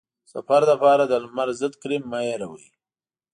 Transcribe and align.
د 0.25 0.27
سفر 0.33 0.61
لپاره 0.71 1.03
د 1.07 1.13
لمر 1.23 1.47
ضد 1.61 1.73
کریم 1.81 2.03
مه 2.11 2.19
هېروه. 2.27 2.59